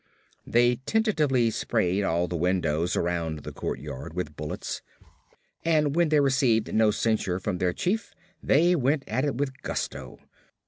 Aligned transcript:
They 0.47 0.77
tentatively 0.77 1.51
sprayed 1.51 2.03
all 2.03 2.27
the 2.27 2.35
windows 2.35 2.95
around 2.95 3.43
the 3.43 3.51
courtyard 3.51 4.15
with 4.15 4.35
bullets 4.35 4.81
and 5.63 5.95
when 5.95 6.09
they 6.09 6.19
received 6.19 6.73
no 6.73 6.89
censure 6.89 7.39
from 7.39 7.59
their 7.59 7.71
chief 7.71 8.11
they 8.41 8.75
went 8.75 9.03
at 9.07 9.25
it 9.25 9.35
with 9.35 9.61
gusto. 9.61 10.17